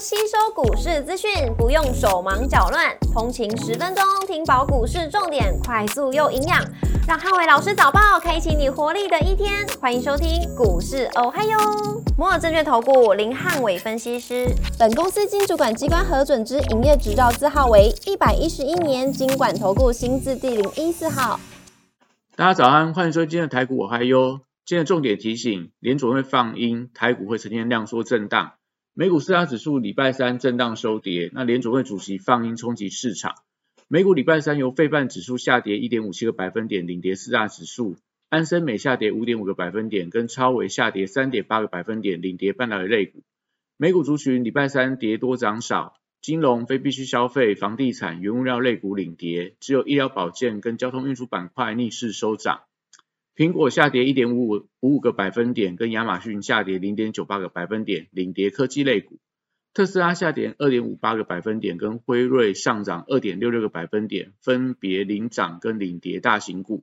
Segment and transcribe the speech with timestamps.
[0.00, 6.64] 吸收股市资讯，不用手忙脚乱，通勤十分钟听饱股市重点，快速又营养，
[7.08, 9.66] 让汉伟老师早报开启你活力的一天。
[9.80, 11.58] 欢迎收听股市哦嗨哟，
[12.16, 14.46] 摩尔证券投顾林汉伟分析师，
[14.78, 21.40] 本公司经主管机关核准之营业执照字号为一百一十一年经管投顾新字第零一四号。
[22.36, 24.42] 大家早安，欢迎收听今天的台股我嗨哟。
[24.64, 28.52] 今天重点提醒，联总会放鹰，台股会呈现量缩震荡。
[28.98, 33.36] 美股四大指数礼拜三震荡收跌，那联储会主席放鹰冲击市场。
[33.86, 37.94] 美股礼拜三由费半指数下跌一点五七个百分点领跌四大指数，
[38.28, 43.22] 安森美下跌五点五个百分点，跟超维下跌三点八个百分点领跌半导体类股。
[43.76, 52.62] 美股族群礼拜三跌多涨少，金融、非必需消费、房地产、原物料类股领跌，只有医疗保健跟交通运输板块逆势收涨。
[53.38, 59.20] 苹果下跌一点五五五五个百分点，跟亚马逊下跌零点九八个百分点，领跌科技类股。
[59.72, 66.82] 特斯拉下跌二点五八个百分点，跟辉瑞上涨二点六六个百分点，分别领涨跟领跌大型股。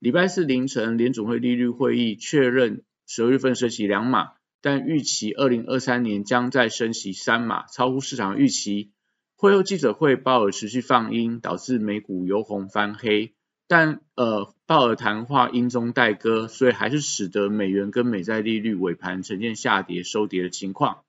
[0.00, 8.90] 礼拜四凌晨，联总会利率会议确认十二月份升息两码，但预期二零二三年将再升息三码，超乎市场预期。
[9.36, 13.34] 会后记者会，鲍尔持续放鹰，导致美股由红翻黑。
[13.72, 21.04] 但呃，鲍尔谈话音中带歌，所以还是使得美元跟美债利率尾盘呈现下跌收跌的情况。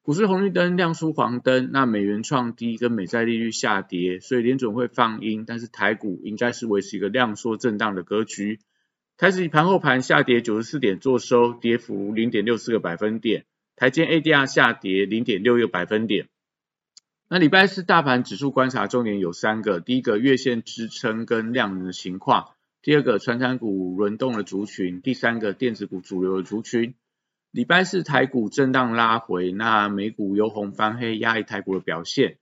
[0.00, 8.60] 股市红绿灯亮出黄灯，那美元创低跟美债利率下跌，所以联准会放鹰，但是台股应该是维持一个量缩震荡的格局。
[9.18, 13.44] 台指盘后盘下跌九十四点做收，跌幅零点六四个百分点。
[13.76, 16.28] 台积 ADR 下跌零点六个百分点。
[17.32, 22.52] 那礼拜四大盘指数观察重点有三个：第一个月线支撑跟量能的情况；
[22.82, 26.94] 第二个传产股轮动的族群；第三个电子股主流的族群。
[27.50, 32.36] 礼拜四台股震荡拉回，那美股由红翻黑，压抑台股的表现。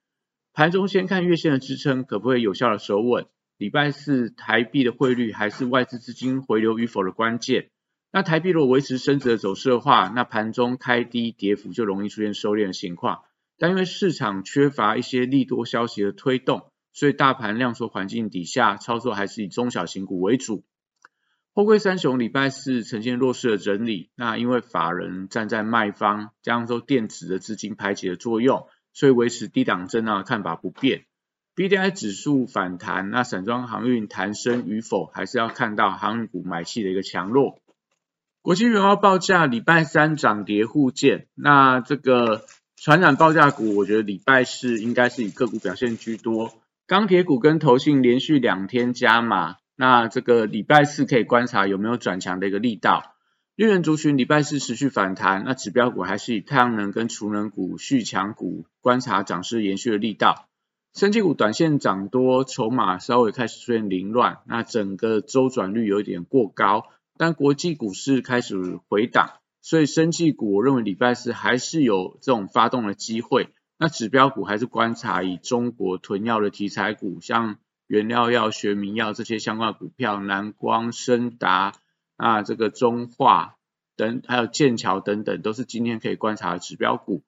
[0.53, 3.27] 盘中先看月线的支撑可不可以有效的守稳。
[3.59, 7.69] 礼拜四台币的汇率还是外资资金回流与否的关键。
[8.11, 13.21] 那台币如果维持升值的走势的话，那盘中开低跌幅就容易出现收敛的情况。
[13.61, 20.65] 但因为市场缺乏一些利多消息的推动，所以大盘量缩环境底下，操作还是以中小型股为主。
[21.53, 31.05] 货柜三雄礼拜四呈现弱势的整理，那因为法人站在卖方，加上说电子的资金排挤的作用，所以维持低档震荡的看法不变。
[31.55, 37.59] B D I 指数反弹，那散装航运弹升与否，还是要看到航运股买气的一个强弱。
[38.41, 42.47] 国际原油报价礼拜三涨跌互见，那这个。
[42.83, 46.55] 传染报价股，我觉得礼拜四应该是以个股表现居多。
[46.87, 53.15] 钢铁股跟投信连续两天加码，那这个礼拜四可以观察有没有转强的一个力道。
[53.55, 60.49] 绿源族群礼拜四持续反弹，那指标股还是以太阳能跟储能股续强股，观察涨势延续的力道。
[60.95, 66.87] 升绩股短线涨多，筹码稍微开始出现凌乱，那整个周转率有一点过高，
[67.19, 69.33] 但国际股市开始回档。
[69.63, 73.49] 所以，生技股我认为礼拜四还是有这种发动的机会。
[73.79, 77.57] 那指标股还是观察以中国囤药的题材股，像
[77.87, 81.73] 原料药、学名药这些相关的股票，南光、深达
[82.17, 83.57] 啊，这个中化
[83.97, 87.23] 等，还有剑桥等等，都是今天可以观察的指标股。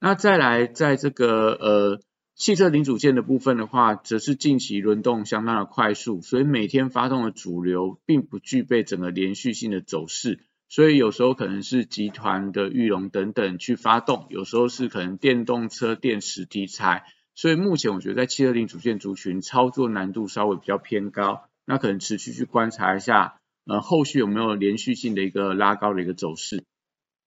[0.00, 2.00] 那再来，在这个呃
[2.34, 10.40] 汽车零组件的部分的话，则是近期轮动相当的快速，所以每天发动的主流并不具备整个连续性的走势。
[10.68, 17.04] 所以有时候可能是集团的玉龙等等去发动，有时候是可能电动车电池题材。
[17.34, 26.64] 所以目前我觉得在汽车零主线族群操作难度稍微比较偏高，那可能持续去观察一下，呃，后续有没有连续性的一个拉高的一个走势。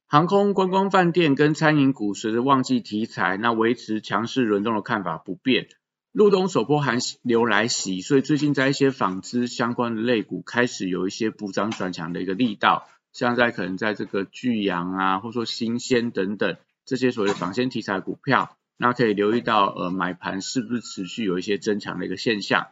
[0.08, 5.68] 航空、观光、饭店跟餐饮股随着旺季题材，那维持强势轮动的看法不变。
[6.12, 12.88] 入冬首波寒流来袭，所以最近在一些纺织相关的类股开始有一些补涨转强的一个力道。
[13.20, 22.68] 像在可能在这个巨阳啊，或者说新鲜等等这些所谓的纺线题材股票，那可以留意到呃买盘是不是持续有一些增强的一个现象。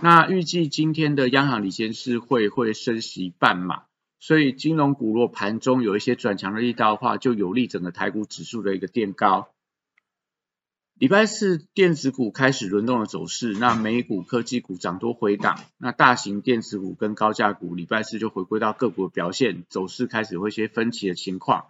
[0.00, 3.82] 那预计今天的央行理监事会会升息半码，
[4.18, 9.50] 所以金融股若盘中有一些转强的力道的话，就有利整个台股指数的一个垫高。
[11.00, 21.68] 礼拜四电子股开始轮动的走势，那美股科技股涨多回档，那大型电子股跟高价股礼拜四就回归到个股的表现，走势开始会一些分歧的情况。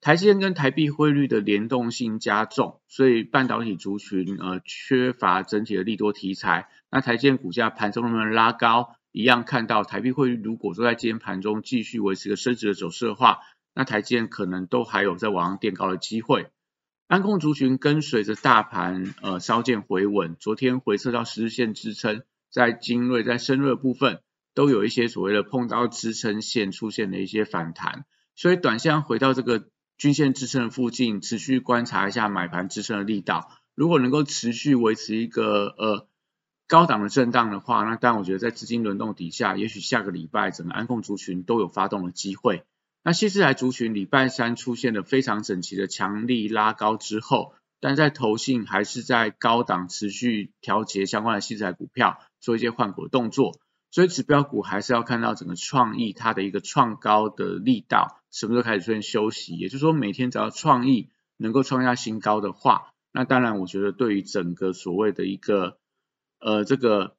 [0.00, 6.70] 台积电跟台币汇率的联动性加重，所以半导体族群呃缺乏整体的利多题材。
[6.90, 13.40] 那台积电股价盘中能不能拉高，一样看到台币汇率如果说在今天盘中继续维持个升值的走势的话，
[13.74, 16.46] 那台积电可能都还有在往上垫高的机会。
[17.10, 22.22] 安控族群跟随着大盘呃稍见回稳，昨天回撤到十日线支撑，
[22.52, 24.20] 在精锐在深锐部分
[24.54, 28.04] 都有一些所谓的碰到支撑线出现的一些反弹，
[28.36, 29.66] 所以短线回到这个
[29.98, 36.06] 均线支撑的附近，持续观察一下买盘支撑的力道，如果能够持续维持一个呃
[36.68, 42.62] 高档的震荡的话，那当然我觉得在资金轮动底下，也许下个礼拜整个安控族群都有发动的机会。
[43.02, 53.58] 那西斯台族群礼拜三出现了非常整齐的强力拉高之后，但在投信还是在高档持续调节相关的西斯台股票，做一些换股动作，
[53.90, 61.08] 所以指标股还是要看到整个创意它的一个创高的力道什么时候开始出现休息，也就是说每天只要创意
[61.38, 65.78] 能够创下新高的话，那当然我觉得对于整个所谓的一个
[66.38, 67.16] 呃这个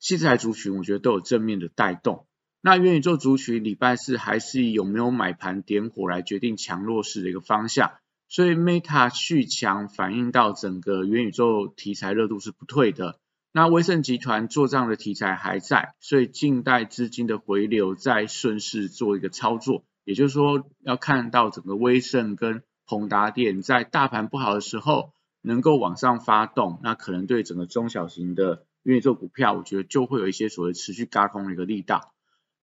[0.00, 2.26] 西斯台族群，我觉得都有正面的带动。
[2.66, 7.92] 那元宇宙族群礼拜四还是有没有买盘点火来决定强弱势的一个方向，
[8.26, 13.18] 所以 Meta 续强反映到整个元宇宙题材热度是不退的。
[13.52, 25.12] 那威盛集团做账的题材还在，所以近代资金的回流在顺势做一个操作，也就是说要看到整个威盛跟宏达电在大盘不好的时候
[25.42, 32.13] 能够往上发动，那可能对整个中小型的元宇宙股票，我觉得就会有一些所谓持续嘎空的一个力道。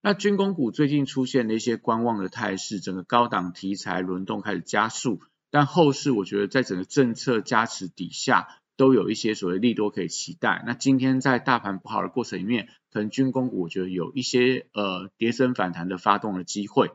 [0.03, 5.21] 那军工股最近出现了一些观望的态势，整个高档题材轮动开始加速，
[5.51, 10.63] 但后市我觉得在整个政策加持底下，都有一些所谓利多可以期待。
[10.65, 16.89] 那今天在大盘不好的过程里面，可能军工股我觉得有一些呃跌升反弹的发动的机会。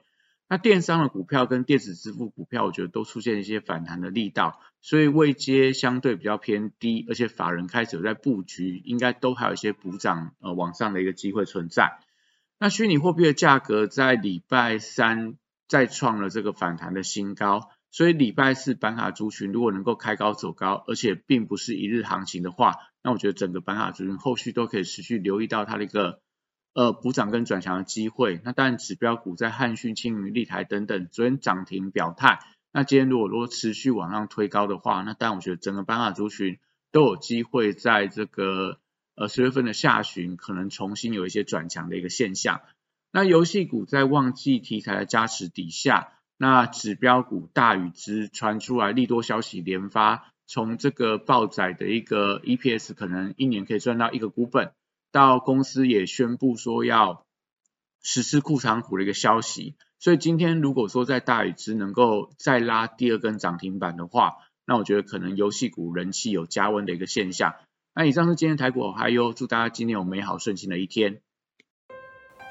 [0.49, 12.00] 那电商的股票跟电子支付股票，我觉得都出现一些反弹的力道，所以位阶相对比较偏低，而且法人开始有在布局，应该都还有一些补涨呃往上的一个机会存在。
[12.58, 15.37] 那虚拟货币的价格在礼拜三
[15.69, 26.23] 再创了这个反弹的新高，所以礼拜四板卡族群如果能够开高走高，而且并不是一日行情的话，那我觉得整个板卡族群后续都可以持续留意到它的一个
[26.73, 28.41] 呃补涨跟转强的机会。
[28.43, 32.38] 那当然指标股在汉讯、青云、立台等等昨天涨停表态，
[32.73, 36.59] 那今天如果如果持续往上推高的话，那当然我觉得整个板卡族群
[36.91, 38.81] 都有机会在这个。
[39.17, 42.61] 呃，十月份的下旬可能重新有一些转强的一个现象。
[43.11, 54.73] 那游戏股在旺季题材的加持底下，那指标股大禹之传出来利多消息连发，从这个爆载的一个 EPS 可能一年可以赚到一个股本，
[55.13, 57.25] 到公司也宣布说要
[58.03, 59.77] 实施库藏股的一个消息。
[59.99, 64.35] 所以今天如果说在大禹之能够再拉第二根涨停板的话，
[64.67, 67.55] 那我觉得可能游戏股人气有加温的一个现象。
[67.99, 71.23] 那以上是今天台股，还有祝大家今天有美好顺心的一天。